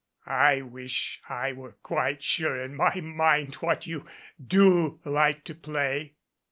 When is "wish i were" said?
0.63-1.73